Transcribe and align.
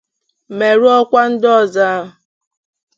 merụọkwa 0.57 1.21
ndị 1.31 1.47
ọzọ 1.59 1.81
ahụ. 1.93 2.07